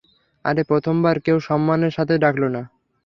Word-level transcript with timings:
আরে 0.45 0.61
প্রথমবার 0.63 1.15
কেউ 1.19 1.37
সম্মানের 1.39 1.91
সাথে 1.91 2.13
ডাকলো 2.17 2.47
না। 2.49 2.61